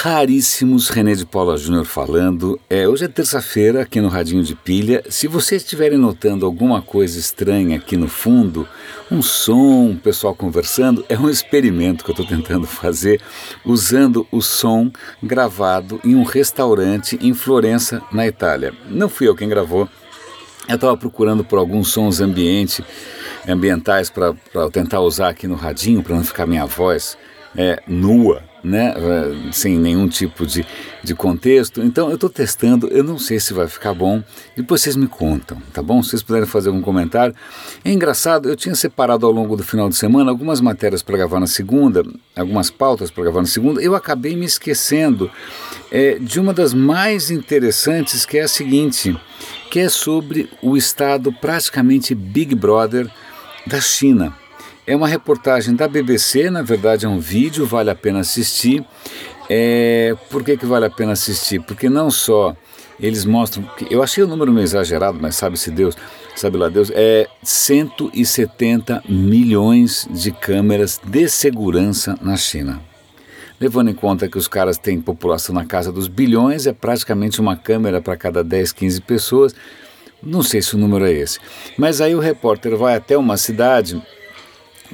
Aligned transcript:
Raríssimos, 0.00 0.90
René 0.90 1.12
de 1.12 1.26
Paula 1.26 1.56
Júnior 1.56 1.84
falando. 1.84 2.56
É, 2.70 2.86
hoje 2.86 3.06
é 3.06 3.08
terça-feira 3.08 3.82
aqui 3.82 4.00
no 4.00 4.06
Radinho 4.06 4.44
de 4.44 4.54
Pilha. 4.54 5.02
Se 5.08 5.26
vocês 5.26 5.62
estiverem 5.62 5.98
notando 5.98 6.46
alguma 6.46 6.80
coisa 6.80 7.18
estranha 7.18 7.76
aqui 7.76 7.96
no 7.96 8.06
fundo, 8.06 8.68
um 9.10 9.20
som, 9.20 9.88
um 9.88 9.96
pessoal 9.96 10.36
conversando, 10.36 11.04
é 11.08 11.18
um 11.18 11.28
experimento 11.28 12.04
que 12.04 12.10
eu 12.10 12.12
estou 12.12 12.24
tentando 12.24 12.64
fazer 12.64 13.20
usando 13.64 14.24
o 14.30 14.40
som 14.40 14.88
gravado 15.20 16.00
em 16.04 16.14
um 16.14 16.22
restaurante 16.22 17.18
em 17.20 17.34
Florença, 17.34 18.00
na 18.12 18.24
Itália. 18.24 18.72
Não 18.88 19.08
fui 19.08 19.26
eu 19.26 19.34
quem 19.34 19.48
gravou, 19.48 19.88
eu 20.68 20.76
estava 20.76 20.96
procurando 20.96 21.42
por 21.42 21.58
alguns 21.58 21.88
sons 21.88 22.20
ambiente, 22.20 22.84
ambientais 23.48 24.10
para 24.10 24.32
tentar 24.70 25.00
usar 25.00 25.30
aqui 25.30 25.48
no 25.48 25.56
radinho, 25.56 26.04
para 26.04 26.14
não 26.14 26.22
ficar 26.22 26.46
minha 26.46 26.66
voz 26.66 27.18
é, 27.56 27.82
nua 27.88 28.47
né, 28.62 28.94
eh, 28.96 29.52
sem 29.52 29.78
nenhum 29.78 30.08
tipo 30.08 30.46
de, 30.46 30.66
de 31.02 31.14
contexto. 31.14 31.82
Então 31.82 32.08
eu 32.08 32.14
estou 32.14 32.28
testando, 32.28 32.88
eu 32.88 33.04
não 33.04 33.18
sei 33.18 33.38
se 33.38 33.52
vai 33.52 33.66
ficar 33.68 33.94
bom, 33.94 34.22
depois 34.56 34.80
vocês 34.80 34.96
me 34.96 35.06
contam, 35.06 35.58
tá 35.72 35.82
bom? 35.82 36.02
Se 36.02 36.10
vocês 36.10 36.22
puderem 36.22 36.46
fazer 36.46 36.68
algum 36.68 36.82
comentário. 36.82 37.34
É 37.84 37.92
engraçado, 37.92 38.48
eu 38.48 38.56
tinha 38.56 38.74
separado 38.74 39.26
ao 39.26 39.32
longo 39.32 39.56
do 39.56 39.62
final 39.62 39.88
de 39.88 39.96
semana 39.96 40.30
algumas 40.30 40.60
matérias 40.60 41.02
para 41.02 41.16
gravar 41.16 41.40
na 41.40 41.46
segunda, 41.46 42.02
algumas 42.36 42.70
pautas 42.70 43.10
para 43.10 43.24
gravar 43.24 43.40
na 43.40 43.46
segunda, 43.46 43.80
eu 43.80 43.94
acabei 43.94 44.36
me 44.36 44.46
esquecendo 44.46 45.30
é, 45.90 46.18
de 46.18 46.40
uma 46.40 46.52
das 46.52 46.74
mais 46.74 47.30
interessantes, 47.30 48.26
que 48.26 48.38
é 48.38 48.42
a 48.42 48.48
seguinte, 48.48 49.16
que 49.70 49.80
é 49.80 49.88
sobre 49.88 50.48
o 50.62 50.76
estado 50.76 51.32
praticamente 51.32 52.14
Big 52.14 52.54
Brother 52.54 53.10
da 53.66 53.80
China. 53.80 54.34
É 54.88 54.96
uma 54.96 55.06
reportagem 55.06 55.74
da 55.74 55.86
BBC, 55.86 56.48
na 56.48 56.62
verdade 56.62 57.04
é 57.04 57.08
um 57.10 57.18
vídeo, 57.18 57.66
vale 57.66 57.90
a 57.90 57.94
pena 57.94 58.20
assistir. 58.20 58.82
É, 59.46 60.16
por 60.30 60.42
que, 60.42 60.56
que 60.56 60.64
vale 60.64 60.86
a 60.86 60.90
pena 60.90 61.12
assistir? 61.12 61.60
Porque 61.60 61.90
não 61.90 62.10
só 62.10 62.56
eles 62.98 63.26
mostram, 63.26 63.70
eu 63.90 64.02
achei 64.02 64.24
o 64.24 64.26
número 64.26 64.50
meio 64.50 64.64
exagerado, 64.64 65.18
mas 65.20 65.36
sabe-se 65.36 65.70
Deus, 65.70 65.94
sabe 66.34 66.56
lá 66.56 66.70
Deus, 66.70 66.90
é 66.94 67.28
170 67.42 69.02
milhões 69.06 70.08
de 70.10 70.32
câmeras 70.32 70.98
de 71.04 71.28
segurança 71.28 72.18
na 72.22 72.38
China. 72.38 72.80
Levando 73.60 73.90
em 73.90 73.94
conta 73.94 74.26
que 74.26 74.38
os 74.38 74.48
caras 74.48 74.78
têm 74.78 75.02
população 75.02 75.54
na 75.54 75.66
casa 75.66 75.92
dos 75.92 76.08
bilhões, 76.08 76.66
é 76.66 76.72
praticamente 76.72 77.42
uma 77.42 77.56
câmera 77.56 78.00
para 78.00 78.16
cada 78.16 78.42
10, 78.42 78.72
15 78.72 79.02
pessoas. 79.02 79.54
Não 80.22 80.42
sei 80.42 80.62
se 80.62 80.74
o 80.76 80.78
número 80.78 81.04
é 81.04 81.12
esse. 81.12 81.38
Mas 81.76 82.00
aí 82.00 82.14
o 82.14 82.20
repórter 82.20 82.74
vai 82.74 82.96
até 82.96 83.18
uma 83.18 83.36
cidade 83.36 84.02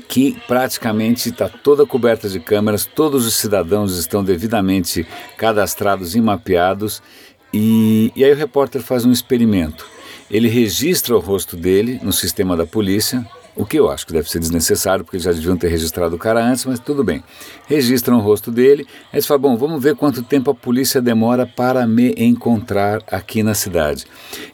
que 0.08 0.36
praticamente 0.46 1.30
está 1.30 1.48
toda 1.48 1.86
coberta 1.86 2.28
de 2.28 2.40
câmeras, 2.40 2.84
todos 2.84 3.26
os 3.26 3.34
cidadãos 3.34 3.96
estão 3.96 4.22
devidamente 4.22 5.06
cadastrados 5.36 6.14
e 6.14 6.20
mapeados, 6.20 7.02
e, 7.52 8.12
e 8.16 8.24
aí 8.24 8.32
o 8.32 8.36
repórter 8.36 8.82
faz 8.82 9.04
um 9.04 9.12
experimento. 9.12 9.86
Ele 10.30 10.48
registra 10.48 11.14
o 11.14 11.20
rosto 11.20 11.56
dele 11.56 12.00
no 12.02 12.12
sistema 12.12 12.56
da 12.56 12.66
polícia, 12.66 13.24
o 13.56 13.64
que 13.64 13.78
eu 13.78 13.88
acho 13.88 14.06
que 14.06 14.12
deve 14.12 14.28
ser 14.28 14.40
desnecessário, 14.40 15.04
porque 15.04 15.18
já 15.18 15.32
deviam 15.32 15.56
ter 15.56 15.68
registrado 15.68 16.16
o 16.16 16.18
cara 16.18 16.44
antes, 16.44 16.64
mas 16.64 16.80
tudo 16.80 17.04
bem. 17.04 17.22
Registram 17.68 18.16
o 18.16 18.20
rosto 18.20 18.50
dele, 18.50 18.84
aí 19.12 19.14
eles 19.14 19.26
falam, 19.26 19.42
bom, 19.42 19.56
vamos 19.56 19.80
ver 19.80 19.94
quanto 19.94 20.22
tempo 20.22 20.50
a 20.50 20.54
polícia 20.54 21.00
demora 21.00 21.46
para 21.46 21.86
me 21.86 22.12
encontrar 22.16 23.00
aqui 23.08 23.44
na 23.44 23.54
cidade. 23.54 24.06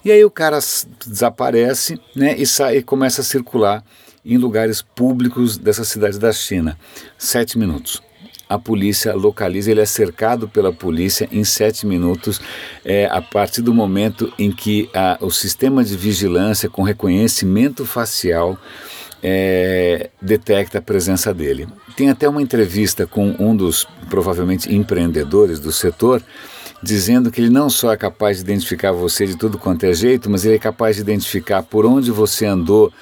E 0.04 0.12
aí 0.12 0.22
o 0.22 0.30
cara 0.30 0.58
desaparece 1.06 1.98
né, 2.14 2.34
e, 2.36 2.44
sai, 2.44 2.78
e 2.78 2.82
começa 2.82 3.22
a 3.22 3.24
circular 3.24 3.82
em 4.24 4.36
lugares 4.36 4.82
públicos 4.82 5.56
dessa 5.56 5.84
cidade 5.84 6.18
da 6.18 6.32
China. 6.32 6.78
Sete 7.18 7.58
minutos. 7.58 8.02
A 8.48 8.58
polícia 8.58 9.14
localiza, 9.14 9.70
ele 9.70 9.80
é 9.80 9.86
cercado 9.86 10.48
pela 10.48 10.72
polícia 10.72 11.28
em 11.30 11.44
sete 11.44 11.86
minutos, 11.86 12.40
é, 12.84 13.06
a 13.06 13.22
partir 13.22 13.62
do 13.62 13.72
momento 13.72 14.32
em 14.36 14.50
que 14.50 14.90
a, 14.92 15.18
o 15.20 15.30
sistema 15.30 15.84
de 15.84 15.96
vigilância 15.96 16.68
com 16.68 16.82
reconhecimento 16.82 17.86
facial 17.86 18.58
é, 19.22 20.10
detecta 20.20 20.78
a 20.78 20.82
presença 20.82 21.32
dele. 21.32 21.68
Tem 21.96 22.10
até 22.10 22.28
uma 22.28 22.42
entrevista 22.42 23.06
com 23.06 23.36
um 23.38 23.54
dos 23.54 23.86
provavelmente 24.08 24.74
empreendedores 24.74 25.60
do 25.60 25.70
setor, 25.70 26.20
dizendo 26.82 27.30
que 27.30 27.40
ele 27.40 27.50
não 27.50 27.70
só 27.70 27.92
é 27.92 27.96
capaz 27.96 28.38
de 28.38 28.42
identificar 28.42 28.90
você 28.90 29.26
de 29.26 29.36
tudo 29.36 29.58
quanto 29.58 29.84
é 29.84 29.92
jeito, 29.92 30.28
mas 30.28 30.44
ele 30.44 30.56
é 30.56 30.58
capaz 30.58 30.96
de 30.96 31.02
identificar 31.02 31.62
por 31.62 31.86
onde 31.86 32.10
você 32.10 32.46
andou 32.46 32.92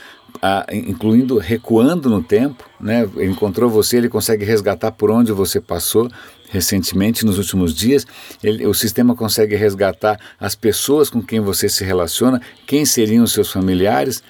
a, 0.41 0.67
incluindo 0.73 1.39
recuando 1.39 2.09
no 2.09 2.23
tempo, 2.23 2.65
né? 2.81 3.09
encontrou 3.19 3.69
você, 3.69 3.97
ele 3.97 4.09
consegue 4.09 4.45
resgatar 4.45 4.93
por 4.93 5.11
onde 5.11 5.33
você 5.33 5.61
passou 5.61 6.09
recentemente, 6.51 7.25
nos 7.25 7.39
últimos 7.39 7.75
dias. 7.75 8.07
Ele, 8.43 8.67
o 8.67 8.75
sistema 8.75 9.15
consegue 9.15 9.55
resgatar 9.55 10.19
as 10.41 10.55
pessoas 10.55 11.11
com 11.11 11.23
quem 11.23 11.41
você 11.41 11.69
se 11.69 11.85
relaciona, 11.85 12.41
quem 12.67 12.85
seriam 12.85 13.25
os 13.25 13.33
seus 13.33 13.53
familiares. 13.53 14.23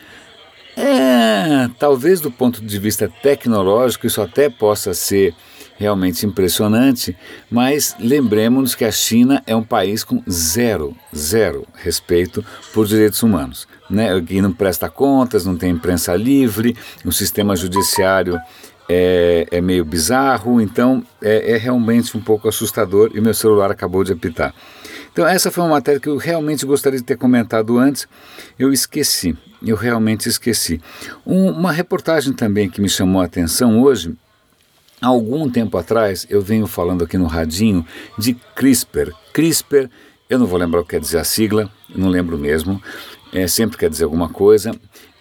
É, 0.77 1.69
talvez 1.79 2.21
do 2.21 2.31
ponto 2.31 2.65
de 2.65 2.79
vista 2.79 3.11
tecnológico 3.23 4.07
isso 4.07 4.23
até 4.23 4.49
possa 4.49 4.95
ser 4.95 5.35
realmente 5.79 6.27
impressionante, 6.27 7.17
mas 7.49 7.95
lembremos 8.01 8.75
que 8.75 8.85
a 8.85 8.91
China 8.91 9.43
é 9.47 9.55
um 9.55 9.63
país 9.63 10.03
com 10.03 10.21
zero, 10.29 10.95
zero 11.15 11.65
respeito 11.75 12.45
por 12.75 12.85
direitos 12.85 13.23
humanos, 13.23 13.69
né? 13.89 14.21
que 14.21 14.43
não 14.43 14.53
presta 14.53 14.91
contas, 14.91 15.47
não 15.47 15.57
tem 15.57 15.71
imprensa 15.71 16.17
livre, 16.17 16.77
o 17.05 17.13
sistema 17.13 17.55
judiciário 17.55 18.39
é, 18.89 19.47
é 19.53 19.61
meio 19.61 19.85
bizarro, 19.85 20.61
então 20.61 21.05
é, 21.23 21.53
é 21.53 21.57
realmente 21.57 22.17
um 22.17 22.21
pouco 22.21 22.49
assustador 22.49 23.13
e 23.15 23.21
meu 23.21 23.35
celular 23.35 23.71
acabou 23.71 24.03
de 24.03 24.13
apitar. 24.13 24.53
Então, 25.13 25.27
essa 25.27 25.51
foi 25.51 25.63
uma 25.63 25.71
matéria 25.71 26.01
que 26.01 26.09
eu 26.09 26.17
realmente 26.17 26.67
gostaria 26.67 26.99
de 26.99 27.05
ter 27.05 27.17
comentado 27.17 27.79
antes, 27.79 28.09
eu 28.59 28.73
esqueci, 28.73 29.37
eu 29.65 29.77
realmente 29.77 30.29
esqueci. 30.29 30.81
Um, 31.25 31.51
uma 31.51 31.73
reportagem 31.73 32.33
também 32.33 32.69
que 32.69 32.81
me 32.81 32.89
chamou 32.89 33.23
a 33.23 33.25
atenção 33.25 33.81
hoje 33.81 34.17
Há 35.01 35.07
algum 35.07 35.49
tempo 35.49 35.79
atrás 35.79 36.27
eu 36.29 36.43
venho 36.43 36.67
falando 36.67 37.05
aqui 37.05 37.17
no 37.17 37.27
radinho 37.27 37.87
de 38.19 38.35
CRISPR. 38.55 39.13
CRISPR, 39.33 39.89
eu 40.29 40.39
não 40.39 40.47
vou 40.47 40.59
lembrar 40.59 40.81
o 40.81 40.85
que 40.85 40.91
quer 40.91 41.01
dizer 41.01 41.19
a 41.19 41.25
sigla, 41.25 41.71
não 41.95 42.09
lembro 42.09 42.37
mesmo, 42.37 42.83
é, 43.33 43.47
sempre 43.47 43.79
quer 43.79 43.89
dizer 43.89 44.05
alguma 44.05 44.29
coisa. 44.29 44.73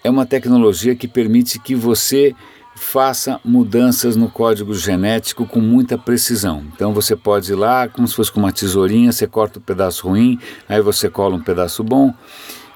É 0.02 0.10
uma 0.10 0.26
tecnologia 0.26 0.96
que 0.96 1.06
permite 1.06 1.60
que 1.60 1.74
você 1.74 2.34
faça 2.74 3.40
mudanças 3.44 4.16
no 4.16 4.30
código 4.30 4.72
genético 4.74 5.46
com 5.46 5.60
muita 5.60 5.96
precisão. 5.96 6.64
Então 6.74 6.92
você 6.92 7.14
pode 7.14 7.52
ir 7.52 7.56
lá, 7.56 7.88
como 7.88 8.06
se 8.06 8.14
fosse 8.14 8.32
com 8.32 8.40
uma 8.40 8.52
tesourinha, 8.52 9.12
você 9.12 9.26
corta 9.26 9.58
um 9.58 9.62
pedaço 9.62 10.08
ruim, 10.08 10.38
aí 10.68 10.80
você 10.80 11.08
cola 11.10 11.36
um 11.36 11.42
pedaço 11.42 11.84
bom. 11.84 12.14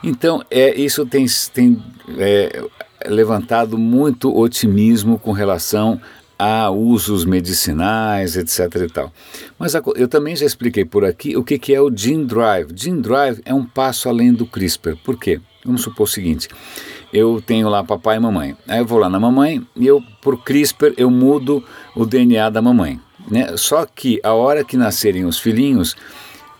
Então 0.02 0.42
é 0.50 0.74
isso 0.78 1.06
tem, 1.06 1.26
tem 1.52 1.82
é, 2.18 2.64
levantado 3.06 3.78
muito 3.78 4.36
otimismo 4.36 5.18
com 5.18 5.32
relação 5.32 6.00
há 6.38 6.70
usos 6.70 7.24
medicinais, 7.24 8.36
etc. 8.36 8.82
e 8.82 8.88
tal. 8.88 9.12
Mas 9.58 9.74
eu 9.96 10.08
também 10.08 10.34
já 10.34 10.46
expliquei 10.46 10.84
por 10.84 11.04
aqui 11.04 11.36
o 11.36 11.44
que, 11.44 11.58
que 11.58 11.74
é 11.74 11.80
o 11.80 11.90
Gene 11.94 12.24
Drive. 12.24 12.72
Gene 12.74 13.00
Drive 13.00 13.40
é 13.44 13.54
um 13.54 13.64
passo 13.64 14.08
além 14.08 14.32
do 14.32 14.46
CRISPR. 14.46 14.96
Por 15.04 15.18
quê? 15.18 15.40
Vamos 15.64 15.82
supor 15.82 16.04
o 16.04 16.10
seguinte: 16.10 16.48
eu 17.12 17.42
tenho 17.44 17.68
lá 17.68 17.84
papai 17.84 18.16
e 18.16 18.20
mamãe. 18.20 18.56
Aí 18.66 18.78
eu 18.78 18.86
vou 18.86 18.98
lá 18.98 19.08
na 19.08 19.20
mamãe 19.20 19.64
e 19.76 19.86
eu, 19.86 20.02
por 20.20 20.42
CRISPR, 20.42 20.94
eu 20.96 21.10
mudo 21.10 21.62
o 21.94 22.06
DNA 22.06 22.50
da 22.50 22.62
mamãe. 22.62 23.00
Né? 23.30 23.56
Só 23.56 23.86
que 23.86 24.20
a 24.22 24.32
hora 24.32 24.64
que 24.64 24.76
nascerem 24.76 25.24
os 25.24 25.38
filhinhos, 25.38 25.94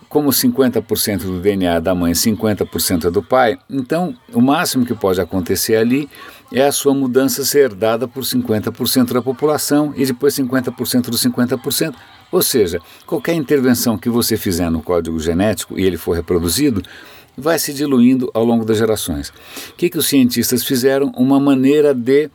como 0.07 0.29
50% 0.29 1.23
do 1.23 1.39
DNA 1.39 1.79
da 1.79 1.95
mãe, 1.95 2.13
50% 2.13 3.05
é 3.05 3.11
do 3.11 3.23
pai, 3.23 3.57
então 3.67 4.15
o 4.31 4.39
máximo 4.39 4.85
que 4.85 4.93
pode 4.93 5.19
acontecer 5.19 5.75
ali 5.75 6.07
é 6.53 6.67
a 6.67 6.71
sua 6.71 6.93
mudança 6.93 7.43
ser 7.43 7.71
herdada 7.71 8.07
por 8.07 8.23
50% 8.23 9.11
da 9.11 9.21
população 9.23 9.91
e 9.97 10.05
depois 10.05 10.35
50% 10.35 11.09
dos 11.09 11.25
50%. 11.25 11.95
Ou 12.31 12.43
seja, 12.43 12.79
qualquer 13.07 13.33
intervenção 13.33 13.97
que 13.97 14.07
você 14.07 14.37
fizer 14.37 14.69
no 14.69 14.81
código 14.81 15.19
genético 15.19 15.79
e 15.79 15.83
ele 15.83 15.97
for 15.97 16.13
reproduzido, 16.13 16.83
vai 17.35 17.57
se 17.57 17.73
diluindo 17.73 18.29
ao 18.35 18.45
longo 18.45 18.63
das 18.63 18.77
gerações. 18.77 19.29
O 19.69 19.73
que, 19.75 19.89
que 19.89 19.97
os 19.97 20.05
cientistas 20.05 20.63
fizeram? 20.63 21.11
Uma 21.17 21.39
maneira 21.39 21.91
de 21.91 22.29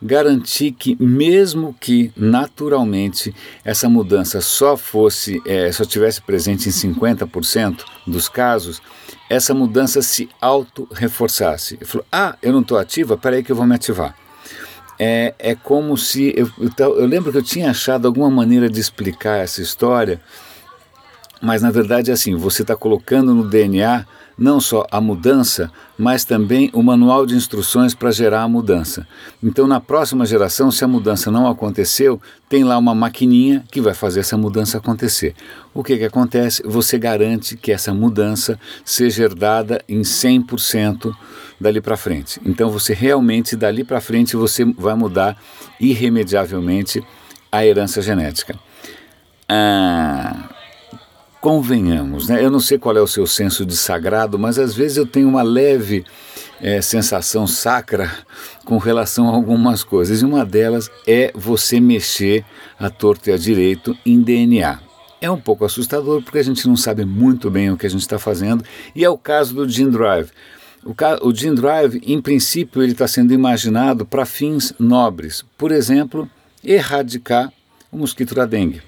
garantir 0.00 0.72
que, 0.72 0.96
mesmo 1.02 1.74
que 1.80 2.12
naturalmente 2.16 3.34
essa 3.64 3.88
mudança 3.88 4.40
só 4.40 4.76
fosse, 4.76 5.42
é, 5.44 5.70
só 5.72 5.84
tivesse 5.84 6.22
presente 6.22 6.68
em 6.68 6.72
50% 6.72 7.84
dos 8.06 8.28
casos, 8.28 8.80
essa 9.28 9.52
mudança 9.52 10.00
se 10.00 10.28
auto-reforçasse. 10.40 11.74
Ele 11.74 11.84
falou: 11.84 12.06
Ah, 12.10 12.36
eu 12.40 12.52
não 12.52 12.60
estou 12.60 12.78
ativa, 12.78 13.16
peraí 13.16 13.42
que 13.42 13.52
eu 13.52 13.56
vou 13.56 13.66
me 13.66 13.74
ativar. 13.74 14.14
É, 14.98 15.34
é 15.38 15.54
como 15.54 15.96
se. 15.96 16.32
Eu, 16.36 16.50
eu, 16.58 16.98
eu 16.98 17.06
lembro 17.06 17.30
que 17.30 17.38
eu 17.38 17.42
tinha 17.42 17.70
achado 17.70 18.06
alguma 18.06 18.30
maneira 18.30 18.68
de 18.68 18.80
explicar 18.80 19.36
essa 19.38 19.60
história, 19.60 20.20
mas 21.40 21.62
na 21.62 21.70
verdade 21.70 22.10
é 22.10 22.14
assim: 22.14 22.34
você 22.34 22.62
está 22.62 22.74
colocando 22.74 23.34
no 23.34 23.48
DNA 23.48 24.06
não 24.38 24.60
só 24.60 24.86
a 24.90 25.00
mudança, 25.00 25.70
mas 25.98 26.24
também 26.24 26.70
o 26.72 26.82
manual 26.82 27.26
de 27.26 27.34
instruções 27.34 27.94
para 27.94 28.12
gerar 28.12 28.42
a 28.42 28.48
mudança. 28.48 29.06
Então, 29.42 29.66
na 29.66 29.80
próxima 29.80 30.24
geração, 30.24 30.70
se 30.70 30.84
a 30.84 30.88
mudança 30.88 31.30
não 31.30 31.48
aconteceu, 31.48 32.20
tem 32.48 32.62
lá 32.62 32.78
uma 32.78 32.94
maquininha 32.94 33.64
que 33.70 33.80
vai 33.80 33.94
fazer 33.94 34.20
essa 34.20 34.36
mudança 34.36 34.78
acontecer. 34.78 35.34
O 35.74 35.82
que, 35.82 35.98
que 35.98 36.04
acontece? 36.04 36.62
Você 36.64 36.98
garante 36.98 37.56
que 37.56 37.72
essa 37.72 37.92
mudança 37.92 38.58
seja 38.84 39.24
herdada 39.24 39.82
em 39.88 40.02
100% 40.02 41.12
dali 41.60 41.80
para 41.80 41.96
frente. 41.96 42.40
Então, 42.46 42.70
você 42.70 42.94
realmente, 42.94 43.56
dali 43.56 43.82
para 43.82 44.00
frente, 44.00 44.36
você 44.36 44.64
vai 44.64 44.94
mudar 44.94 45.36
irremediavelmente 45.80 47.02
a 47.50 47.66
herança 47.66 48.00
genética. 48.00 48.54
Ah, 49.48 50.50
convenhamos, 51.40 52.28
né? 52.28 52.44
Eu 52.44 52.50
não 52.50 52.60
sei 52.60 52.78
qual 52.78 52.96
é 52.96 53.00
o 53.00 53.06
seu 53.06 53.26
senso 53.26 53.64
de 53.64 53.76
sagrado, 53.76 54.38
mas 54.38 54.58
às 54.58 54.74
vezes 54.74 54.96
eu 54.96 55.06
tenho 55.06 55.28
uma 55.28 55.42
leve 55.42 56.04
é, 56.60 56.80
sensação 56.80 57.46
sacra 57.46 58.10
com 58.64 58.78
relação 58.78 59.28
a 59.28 59.32
algumas 59.32 59.84
coisas. 59.84 60.20
E 60.20 60.24
uma 60.24 60.44
delas 60.44 60.90
é 61.06 61.30
você 61.34 61.80
mexer 61.80 62.44
a 62.78 62.90
torto 62.90 63.30
e 63.30 63.32
a 63.32 63.36
direito 63.36 63.96
em 64.04 64.20
DNA. 64.20 64.80
É 65.20 65.30
um 65.30 65.40
pouco 65.40 65.64
assustador 65.64 66.22
porque 66.22 66.38
a 66.38 66.44
gente 66.44 66.66
não 66.66 66.76
sabe 66.76 67.04
muito 67.04 67.50
bem 67.50 67.70
o 67.70 67.76
que 67.76 67.86
a 67.86 67.90
gente 67.90 68.02
está 68.02 68.18
fazendo 68.18 68.64
e 68.94 69.04
é 69.04 69.10
o 69.10 69.18
caso 69.18 69.54
do 69.54 69.68
Gene 69.68 69.90
Drive. 69.90 70.30
O, 70.84 70.94
o 71.26 71.34
Gene 71.34 71.56
Drive, 71.56 72.00
em 72.06 72.20
princípio, 72.20 72.82
ele 72.82 72.92
está 72.92 73.08
sendo 73.08 73.32
imaginado 73.32 74.06
para 74.06 74.24
fins 74.24 74.72
nobres. 74.78 75.44
Por 75.56 75.72
exemplo, 75.72 76.30
erradicar 76.62 77.52
o 77.90 77.98
mosquito 77.98 78.34
da 78.34 78.46
dengue, 78.46 78.80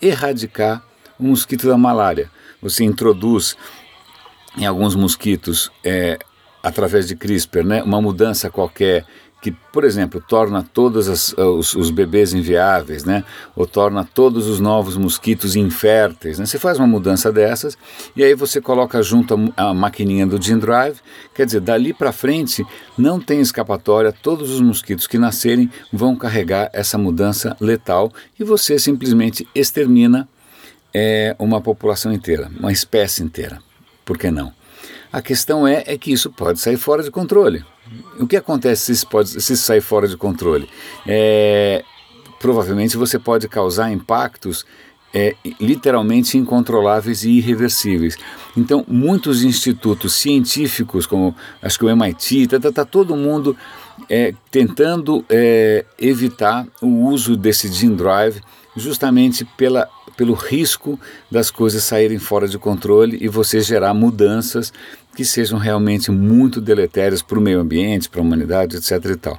erradicar 0.00 0.82
o 1.18 1.24
mosquito 1.24 1.66
da 1.66 1.76
malária. 1.76 2.30
Você 2.62 2.84
introduz 2.84 3.56
em 4.56 4.66
alguns 4.66 4.94
mosquitos, 4.94 5.70
é, 5.84 6.18
através 6.62 7.06
de 7.06 7.14
CRISPR, 7.14 7.64
né, 7.64 7.82
uma 7.82 8.00
mudança 8.00 8.50
qualquer 8.50 9.04
que, 9.40 9.52
por 9.72 9.84
exemplo, 9.84 10.20
torna 10.26 10.64
todos 10.64 11.08
as, 11.08 11.32
os, 11.34 11.74
os, 11.74 11.90
bebês 11.90 12.32
inviáveis, 12.32 13.04
né? 13.04 13.22
ou 13.54 13.66
torna 13.66 14.02
todos 14.02 14.48
os 14.48 14.58
novos 14.58 14.96
mosquitos 14.96 15.54
inférteis. 15.54 16.38
Né? 16.38 16.46
Você 16.46 16.58
faz 16.58 16.78
uma 16.78 16.88
mudança 16.88 17.30
dessas 17.30 17.78
e 18.16 18.24
aí 18.24 18.34
você 18.34 18.60
coloca 18.60 19.00
junto 19.00 19.52
a, 19.56 19.68
a 19.68 19.74
maquininha 19.74 20.26
do 20.26 20.42
Gene 20.42 20.60
Drive, 20.60 20.98
quer 21.34 21.46
dizer, 21.46 21.60
dali 21.60 21.92
para 21.92 22.10
frente 22.10 22.66
não 22.96 23.20
tem 23.20 23.40
escapatória, 23.40 24.12
todos 24.12 24.50
os 24.50 24.60
mosquitos 24.60 25.06
que 25.06 25.18
nascerem 25.18 25.70
vão 25.92 26.16
carregar 26.16 26.68
essa 26.72 26.98
mudança 26.98 27.56
letal 27.60 28.12
e 28.38 28.42
você 28.42 28.76
simplesmente 28.76 29.46
extermina 29.54 30.28
é 30.92 31.34
uma 31.38 31.60
população 31.60 32.12
inteira, 32.12 32.50
uma 32.58 32.72
espécie 32.72 33.22
inteira. 33.22 33.60
Por 34.04 34.16
que 34.16 34.30
não? 34.30 34.52
A 35.12 35.22
questão 35.22 35.66
é, 35.66 35.84
é 35.86 35.96
que 35.96 36.12
isso 36.12 36.30
pode 36.30 36.60
sair 36.60 36.76
fora 36.76 37.02
de 37.02 37.10
controle. 37.10 37.64
O 38.18 38.26
que 38.26 38.36
acontece 38.36 38.86
se 38.86 38.92
isso, 38.92 39.06
pode, 39.06 39.28
se 39.28 39.52
isso 39.52 39.64
sair 39.64 39.80
fora 39.80 40.06
de 40.06 40.16
controle? 40.16 40.68
É, 41.06 41.82
provavelmente 42.38 42.96
você 42.96 43.18
pode 43.18 43.48
causar 43.48 43.90
impactos 43.90 44.66
é, 45.12 45.34
literalmente 45.58 46.36
incontroláveis 46.36 47.24
e 47.24 47.30
irreversíveis. 47.30 48.16
Então, 48.56 48.84
muitos 48.86 49.42
institutos 49.42 50.12
científicos, 50.12 51.06
como 51.06 51.34
acho 51.62 51.78
que 51.78 51.84
o 51.84 51.88
MIT, 51.88 52.42
está 52.42 52.60
tá, 52.60 52.70
tá 52.70 52.84
todo 52.84 53.16
mundo 53.16 53.56
é, 54.08 54.34
tentando 54.50 55.24
é, 55.28 55.84
evitar 55.98 56.66
o 56.82 57.06
uso 57.06 57.36
desse 57.36 57.68
gene 57.72 57.96
drive 57.96 58.40
justamente 58.78 59.44
pela 59.44 59.88
pelo 60.18 60.34
risco 60.34 60.98
das 61.30 61.48
coisas 61.48 61.84
saírem 61.84 62.18
fora 62.18 62.48
de 62.48 62.58
controle 62.58 63.16
e 63.20 63.28
você 63.28 63.60
gerar 63.60 63.94
mudanças 63.94 64.72
que 65.14 65.24
sejam 65.24 65.58
realmente 65.60 66.10
muito 66.10 66.60
deletérias 66.60 67.22
para 67.22 67.38
o 67.38 67.40
meio 67.40 67.60
ambiente, 67.60 68.08
para 68.08 68.20
a 68.20 68.24
humanidade, 68.24 68.76
etc. 68.76 68.92
E 69.12 69.16
tal. 69.16 69.38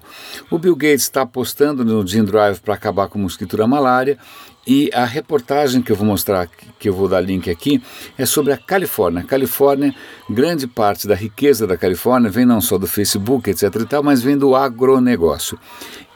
O 0.50 0.58
Bill 0.58 0.76
Gates 0.76 1.04
está 1.04 1.24
apostando 1.24 1.84
no 1.84 2.08
Gene 2.08 2.26
Drive 2.26 2.60
para 2.60 2.74
acabar 2.74 3.10
com 3.10 3.20
a 3.20 3.22
mosquito 3.22 3.58
da 3.58 3.68
malária 3.68 4.18
e 4.66 4.90
a 4.94 5.04
reportagem 5.04 5.82
que 5.82 5.92
eu 5.92 5.96
vou 5.98 6.06
mostrar, 6.06 6.48
que 6.80 6.88
eu 6.88 6.94
vou 6.94 7.10
dar 7.10 7.20
link 7.22 7.50
aqui, 7.50 7.82
é 8.18 8.26
sobre 8.26 8.54
a 8.54 8.58
Califórnia. 8.58 9.22
A 9.22 9.26
Califórnia, 9.26 9.94
grande 10.30 10.66
parte 10.66 11.08
da 11.08 11.16
riqueza 11.16 11.68
da 11.68 11.76
Califórnia 11.76 12.30
vem 12.30 12.46
não 12.46 12.62
só 12.62 12.78
do 12.78 12.88
Facebook, 12.88 13.50
etc. 13.50 13.64
E 13.82 13.86
tal, 13.86 14.04
mas 14.04 14.22
vem 14.22 14.38
do 14.38 14.56
agronegócio. 14.56 15.60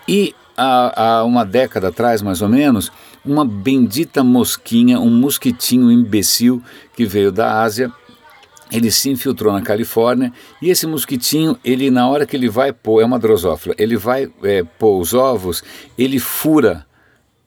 E 0.08 0.34
há, 0.56 1.20
há 1.20 1.24
uma 1.24 1.46
década 1.46 1.88
atrás, 1.88 2.22
mais 2.22 2.42
ou 2.42 2.50
menos, 2.50 2.92
uma 3.26 3.46
bendita 3.46 4.24
mosquinha, 4.24 5.00
um 5.00 5.10
mosquitinho 5.10 5.92
imbecil 5.92 6.62
que 6.96 7.06
veio 7.06 7.32
da 7.32 7.62
Ásia. 7.62 7.92
Ele 8.72 8.90
se 8.90 9.10
infiltrou 9.10 9.54
na 9.54 9.62
Califórnia 9.62 10.34
e 10.62 10.70
esse 10.70 10.88
mosquitinho, 10.88 11.58
ele 11.64 11.92
na 11.92 12.08
hora 12.08 12.26
que 12.26 12.36
ele 12.36 12.50
vai 12.50 12.74
pôr, 12.74 13.02
é 13.02 13.06
uma 13.06 13.20
drosófila, 13.20 13.76
ele 13.78 13.96
vai 13.96 14.32
é, 14.42 14.64
pôr 14.64 15.00
os 15.00 15.14
ovos, 15.14 15.64
ele 15.96 16.18
fura 16.18 16.86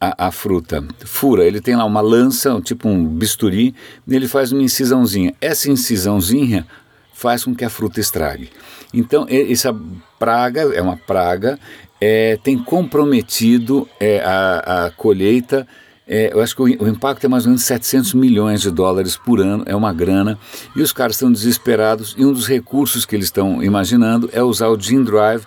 a, 0.00 0.28
a, 0.28 0.31
fruta, 0.31 0.84
fura, 1.05 1.44
ele 1.44 1.61
tem 1.61 1.75
lá 1.75 1.84
uma 1.84 2.00
lança, 2.00 2.61
tipo 2.61 2.88
um 2.88 3.05
bisturi, 3.05 3.75
e 4.06 4.14
ele 4.14 4.29
faz 4.29 4.52
uma 4.52 4.62
incisãozinha. 4.62 5.34
Essa 5.40 5.70
incisãozinha 5.70 6.67
faz 7.16 7.44
com 7.44 7.54
que 7.54 7.64
a 7.64 7.70
fruta 7.70 7.98
estrague. 7.98 8.50
Então, 8.92 9.26
essa 9.28 9.74
praga 10.18 10.60
é 10.74 10.82
uma 10.82 10.98
praga, 10.98 11.58
é, 11.98 12.38
tem 12.44 12.58
comprometido 12.58 13.88
é, 13.98 14.20
a, 14.20 14.86
a, 14.86 14.90
colheita. 14.90 15.66
É, 16.06 16.30
eu 16.32 16.42
acho 16.42 16.54
que 16.54 16.60
o, 16.60 16.84
o, 16.84 16.88
impacto 16.88 17.24
é 17.24 17.28
mais 17.28 17.44
ou 17.46 17.50
menos 17.50 17.64
700 17.64 18.12
milhões 18.12 18.60
de 18.60 18.70
dólares 18.70 19.16
por 19.16 19.40
ano, 19.40 19.64
é 19.66 19.74
uma 19.74 19.94
grana, 19.94 20.38
e 20.76 20.82
os 20.82 20.92
caras 20.92 21.16
estão 21.16 21.32
desesperados. 21.32 22.14
E 22.18 22.24
um 22.24 22.34
dos 22.34 22.46
recursos 22.46 23.06
que 23.06 23.16
eles 23.16 23.26
estão 23.26 23.64
imaginando 23.64 24.28
é 24.30 24.42
usar 24.42 24.69
o 24.69 24.78
Gene 24.78 25.04
Drive 25.04 25.46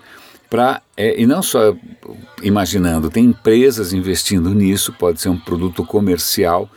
É, 0.98 1.22
e 1.22 1.28
não 1.28 1.44
só 1.44 1.76
imaginando, 2.42 3.10
tem 3.10 3.26
empresas 3.26 3.94
investindo 3.94 4.54
nisso, 4.54 4.94
pode 4.94 5.22
ser 5.22 5.30
um 5.30 5.38
produto 5.38 5.86
comercial. 5.86 6.70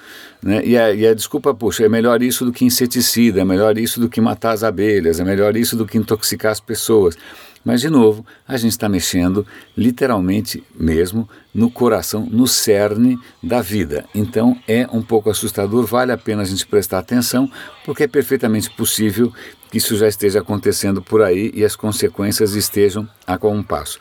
Né? 0.42 0.62
E, 0.64 0.76
a, 0.76 0.92
e 0.92 1.06
a 1.06 1.14
desculpa, 1.14 1.54
puxa, 1.54 1.84
é 1.84 1.88
melhor 1.88 2.22
isso 2.22 2.44
do 2.44 2.52
que 2.52 2.64
inseticida, 2.64 3.40
é 3.40 3.44
melhor 3.44 3.78
isso 3.78 4.00
do 4.00 4.08
que 4.08 4.20
matar 4.20 4.52
as 4.52 4.62
abelhas, 4.62 5.20
é 5.20 5.24
melhor 5.24 5.56
isso 5.56 5.76
do 5.76 5.86
que 5.86 5.96
intoxicar 5.96 6.52
as 6.52 6.60
pessoas. 6.60 7.16
Mas, 7.64 7.80
de 7.80 7.88
novo, 7.88 8.26
a 8.46 8.56
gente 8.56 8.72
está 8.72 8.88
mexendo 8.88 9.46
literalmente 9.76 10.64
mesmo 10.74 11.28
no 11.54 11.70
coração, 11.70 12.26
no 12.28 12.46
cerne 12.46 13.18
da 13.42 13.62
vida. 13.62 14.04
Então 14.14 14.58
é 14.66 14.86
um 14.92 15.00
pouco 15.00 15.30
assustador, 15.30 15.86
vale 15.86 16.10
a 16.10 16.18
pena 16.18 16.42
a 16.42 16.44
gente 16.44 16.66
prestar 16.66 16.98
atenção, 16.98 17.48
porque 17.84 18.02
é 18.02 18.08
perfeitamente 18.08 18.68
possível 18.70 19.32
que 19.72 19.78
isso 19.78 19.96
já 19.96 20.06
esteja 20.06 20.40
acontecendo 20.40 21.00
por 21.00 21.22
aí 21.22 21.50
e 21.54 21.64
as 21.64 21.74
consequências 21.74 22.54
estejam 22.54 23.08
a 23.26 23.38
um 23.48 23.62
passo. 23.62 23.98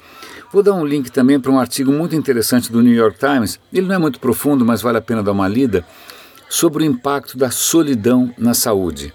Vou 0.52 0.62
dar 0.62 0.74
um 0.74 0.86
link 0.86 1.10
também 1.10 1.40
para 1.40 1.50
um 1.50 1.58
artigo 1.58 1.94
muito 1.94 2.14
interessante 2.14 2.70
do 2.70 2.82
New 2.82 2.94
York 2.94 3.18
Times. 3.18 3.58
Ele 3.72 3.88
não 3.88 3.96
é 3.96 3.98
muito 3.98 4.20
profundo, 4.20 4.66
mas 4.66 4.82
vale 4.82 4.98
a 4.98 5.02
pena 5.02 5.24
dar 5.24 5.32
uma 5.32 5.48
lida 5.48 5.86
sobre 6.50 6.84
o 6.84 6.86
impacto 6.86 7.38
da 7.38 7.50
solidão 7.50 8.36
na 8.38 8.54
saúde. 8.54 9.14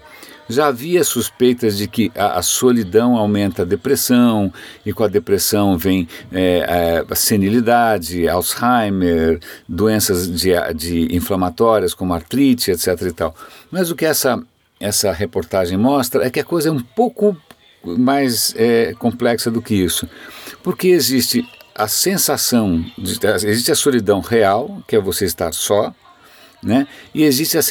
Já 0.49 0.67
havia 0.67 1.03
suspeitas 1.03 1.77
de 1.77 1.87
que 1.87 2.11
a, 2.15 2.39
a 2.39 2.41
solidão 2.41 3.15
aumenta 3.15 3.61
a 3.61 3.65
depressão, 3.65 4.51
e 4.83 4.91
com 4.91 5.03
a 5.03 5.07
depressão 5.07 5.77
vem 5.77 6.07
é, 6.31 7.05
a 7.07 7.15
senilidade, 7.15 8.27
Alzheimer, 8.27 9.39
doenças 9.69 10.27
de, 10.27 10.53
de 10.73 11.15
inflamatórias 11.15 11.93
como 11.93 12.15
artrite, 12.15 12.71
etc. 12.71 12.99
E 13.03 13.11
tal. 13.11 13.35
Mas 13.69 13.91
o 13.91 13.95
que 13.95 14.05
essa, 14.05 14.41
essa 14.79 15.11
reportagem 15.11 15.77
mostra 15.77 16.25
é 16.25 16.29
que 16.29 16.39
a 16.39 16.43
coisa 16.43 16.69
é 16.69 16.71
um 16.71 16.79
pouco 16.81 17.35
mais 17.83 18.53
é, 18.57 18.93
complexa 18.99 19.49
do 19.49 19.61
que 19.61 19.75
isso. 19.75 20.07
Porque 20.63 20.89
existe 20.89 21.47
a 21.73 21.87
sensação, 21.87 22.83
de, 22.97 23.19
existe 23.47 23.71
a 23.71 23.75
solidão 23.75 24.19
real, 24.19 24.81
que 24.87 24.95
é 24.95 24.99
você 24.99 25.25
estar 25.25 25.53
só, 25.53 25.93
né? 26.61 26.87
E 27.13 27.23
existe, 27.23 27.57
a 27.57 27.61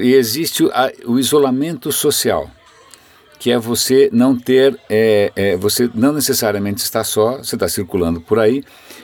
e 0.00 0.14
existe 0.14 0.64
a, 0.72 0.92
o 1.04 1.18
isolamento 1.18 1.90
social, 1.90 2.48
que 3.38 3.50
é 3.50 3.58
você 3.58 4.08
não 4.12 4.38
ter, 4.38 4.78
é, 4.88 5.32
é, 5.34 5.56
você 5.56 5.90
não 5.94 6.12
necessariamente 6.12 6.80
está 6.80 7.02
só, 7.02 7.38
você 7.38 7.56
está 7.56 7.68
circulando 7.68 8.20
por 8.20 8.38
aí, 8.38 8.62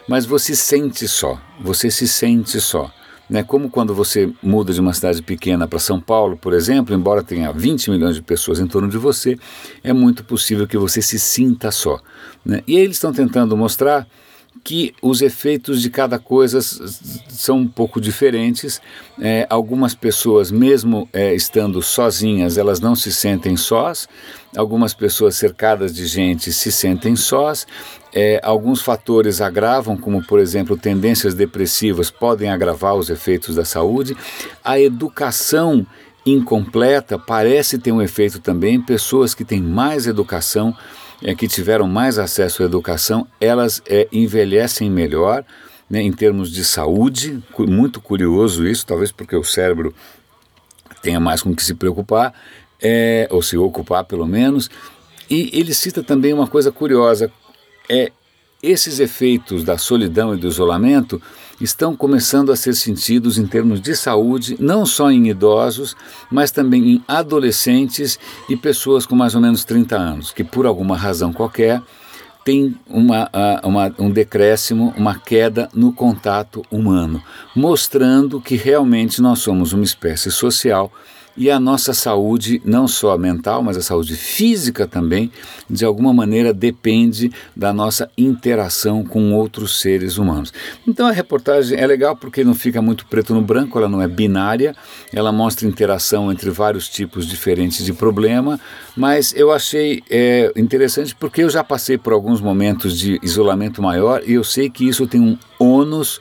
mas 0.09 0.25
você 0.25 0.55
sente 0.55 1.09
só, 1.09 1.41
você 1.61 1.91
se 1.91 2.07
sente 2.07 2.61
só. 2.61 2.91
Né? 3.29 3.43
Como 3.43 3.71
quando 3.71 3.95
você 3.95 4.31
muda 4.43 4.73
de 4.73 4.81
uma 4.81 4.93
cidade 4.93 5.23
pequena 5.23 5.67
para 5.67 5.79
São 5.79 6.01
Paulo, 6.01 6.37
por 6.37 6.53
exemplo, 6.53 6.95
embora 6.95 7.23
tenha 7.23 7.53
20 7.53 7.91
milhões 7.91 8.15
de 8.15 8.23
pessoas 8.23 8.61
em 8.61 8.67
torno 8.67 8.89
de 8.89 8.99
você, 8.99 9.39
é 9.83 9.93
muito 9.93 10.25
possível 10.25 10.67
que 10.67 10.77
você 10.77 11.01
se 11.01 11.19
sinta 11.19 11.71
só. 11.71 12.01
Né? 12.45 12.63
E 12.67 12.77
eles 12.77 12.97
estão 12.97 13.13
tentando 13.13 13.57
mostrar 13.57 14.07
que 14.65 14.95
os 15.03 15.23
efeitos 15.23 15.83
de 15.83 15.91
cada 15.91 16.19
coisa 16.19 16.61
são 16.61 17.59
um 17.59 17.69
pouco 17.69 18.01
diferentes. 18.01 18.81
É, 19.21 19.47
algumas 19.51 19.95
pessoas, 19.95 20.51
mesmo 20.51 21.09
é, 21.13 21.35
estando 21.35 21.83
sozinhas, 21.83 22.57
elas 22.57 22.81
não 22.81 22.95
se 22.95 23.13
sentem 23.13 23.57
sós. 23.57 24.09
Algumas 24.57 24.95
pessoas 24.95 25.35
cercadas 25.35 25.95
de 25.95 26.07
gente 26.07 26.53
se 26.53 26.71
sentem 26.71 27.17
sós. 27.17 27.67
É, 28.15 28.41
alguns 28.43 28.83
fatores 28.83 29.41
agravam, 29.41 29.97
como 29.97 30.23
por 30.23 30.39
exemplo 30.39 30.77
tendências 30.77 31.35
depressivas, 31.35 32.11
podem 32.11 32.51
agravar 32.51 32.95
os 32.95 33.09
efeitos 33.09 33.55
da 33.55 33.65
saúde. 33.65 34.17
A 34.63 34.79
educação 34.79 35.87
incompleta 36.25 37.19
parece 37.19 37.79
ter 37.79 37.93
um 37.93 38.03
efeito 38.03 38.39
também. 38.39 38.81
Pessoas 38.81 39.35
que 39.35 39.45
têm 39.45 39.61
mais 39.61 40.07
educação, 40.07 40.77
é, 41.23 41.35
que 41.35 41.49
tiveram 41.49 41.87
mais 41.87 42.19
acesso 42.19 42.63
à 42.63 42.67
educação, 42.67 43.27
elas 43.41 43.83
é, 43.87 44.07
envelhecem 44.13 44.91
melhor 44.91 45.45
né, 45.89 46.03
em 46.03 46.13
termos 46.13 46.51
de 46.51 46.65
saúde. 46.65 47.43
Muito 47.59 48.01
curioso 48.01 48.67
isso, 48.67 48.87
talvez 48.87 49.11
porque 49.11 49.37
o 49.37 49.45
cérebro 49.45 49.95
tenha 51.03 51.19
mais 51.19 51.43
com 51.43 51.55
que 51.55 51.63
se 51.63 51.75
preocupar, 51.75 52.33
é, 52.81 53.27
ou 53.31 53.43
se 53.43 53.57
ocupar 53.57 54.05
pelo 54.05 54.27
menos. 54.27 54.71
E 55.29 55.51
ele 55.53 55.73
cita 55.73 56.03
também 56.03 56.33
uma 56.33 56.47
coisa 56.47 56.71
curiosa: 56.71 57.31
é 57.89 58.13
esses 58.63 59.01
efeitos 59.01 59.65
da 59.65 59.77
solidão 59.77 60.35
e 60.35 60.37
do 60.37 60.47
isolamento 60.47 61.21
estão 61.61 61.97
começando 61.97 62.53
a 62.53 62.57
ser 62.57 62.75
sentidos 62.75 63.37
em 63.37 63.47
termos 63.47 63.81
de 63.81 63.95
saúde, 63.97 64.57
não 64.61 64.87
só 64.87 65.11
em 65.11 65.29
idosos, 65.29 65.97
mas 66.31 66.51
também 66.51 66.89
em 66.89 67.05
adolescentes 67.09 68.19
e 68.49 68.57
pessoas 68.57 69.05
com 69.05 69.17
mais 69.17 69.35
ou 69.35 69.41
menos 69.41 69.65
30 69.65 69.97
anos, 69.97 70.33
que 70.33 70.45
por 70.45 70.65
alguma 70.65 70.97
razão 70.97 71.33
qualquer 71.33 71.83
têm 72.45 72.77
uma, 72.89 73.31
uma, 73.63 73.95
um 73.99 74.11
decréscimo, 74.11 74.93
uma 74.97 75.19
queda 75.19 75.69
no 75.75 75.93
contato 75.93 76.63
humano, 76.71 77.23
mostrando 77.55 78.41
que 78.41 78.57
realmente 78.57 79.23
nós 79.23 79.41
somos 79.41 79.73
uma 79.73 79.85
espécie 79.85 80.31
social 80.31 80.93
e 81.37 81.51
a 81.51 81.59
nossa 81.59 81.95
saúde, 81.95 82.61
não 82.65 82.87
só 82.87 83.17
mental, 83.17 83.63
mas 83.63 83.77
a 83.77 83.83
saúde 83.83 84.17
física 84.17 84.87
também, 84.87 85.31
de 85.69 85.85
alguma 85.85 86.13
maneira 86.13 86.53
depende 86.53 87.31
da 87.57 87.73
nossa 87.73 88.11
interação 88.17 89.05
com 89.05 89.33
outros 89.33 89.81
seres 89.81 90.19
humanos. 90.19 90.53
Então 90.87 91.07
a 91.07 91.13
reportagem 91.13 91.79
é 91.79 91.87
legal 91.87 92.15
porque 92.17 92.45
não 92.45 92.55
fica 92.55 92.83
muito 92.83 93.07
preto 93.07 93.35
no 93.35 93.41
branco, 93.43 93.79
ela 93.79 93.89
não 93.89 94.03
é 94.03 94.09
binária, 94.09 94.75
ela 95.13 95.33
mostra 95.33 95.67
interação 95.67 96.31
entre 96.31 96.51
vários 96.51 96.89
tipos 96.89 97.27
diferentes 97.27 97.85
de 97.85 97.93
problema, 97.93 98.61
mas 98.97 99.35
eu 99.35 99.51
achei 99.51 100.03
é, 100.11 100.53
interessante 100.57 101.15
porque 101.15 101.43
eu 101.43 101.51
já 101.51 101.65
passei 101.65 101.97
por 101.97 102.13
alguns 102.13 102.41
momentos 102.41 102.99
de 102.99 103.19
isolamento 103.23 103.81
maior 103.81 104.23
e 104.27 104.35
eu 104.35 104.45
sei 104.45 104.69
que 104.69 104.87
isso 104.87 105.07
tem 105.07 105.21
um 105.21 105.39
ônus 105.59 106.21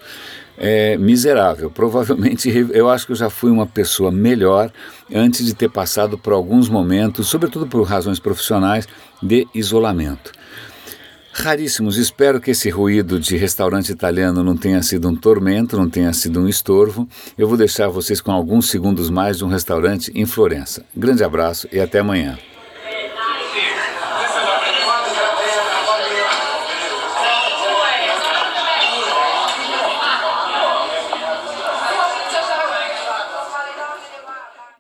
é, 0.62 0.96
miserável. 0.96 1.72
Provavelmente 1.72 2.48
eu 2.72 2.88
acho 2.88 3.08
que 3.08 3.12
eu 3.14 3.16
já 3.16 3.32
fui 3.32 3.50
uma 3.50 3.66
pessoa 3.66 4.12
melhor 4.12 4.72
antes 5.14 5.44
de 5.44 5.56
ter 5.56 5.70
passado 5.70 6.20
por 6.20 6.32
alguns 6.32 6.70
momentos, 6.70 7.28
sobretudo 7.28 7.66
por 7.66 7.82
razões 7.82 8.20
profissionais, 8.20 8.88
de 9.22 9.48
isolamento. 9.56 10.32
Raríssimos, 11.34 11.98
espero 11.98 12.42
que 12.42 12.52
esse 12.52 12.70
ruído 12.70 13.20
de 13.20 13.38
restaurante 13.38 13.90
italiano 13.90 14.44
não 14.44 14.56
tenha 14.56 14.84
sido 14.84 15.10
um 15.10 15.16
tormento, 15.16 15.78
não 15.78 15.90
tenha 15.90 16.12
sido 16.14 16.42
um 16.42 16.48
estorvo. 16.48 17.08
Eu 17.38 17.48
vou 17.48 17.58
deixar 17.58 17.88
vocês 17.88 18.20
com 18.22 18.32
alguns 18.32 18.70
segundos 18.70 19.10
mais 19.10 19.38
de 19.38 19.46
um 19.46 19.48
restaurante 19.48 20.12
em 20.14 20.26
Florença. 20.26 20.84
Grande 20.96 21.24
abraço 21.24 21.68
e 21.72 21.80
até 21.80 22.00
amanhã. 22.00 22.38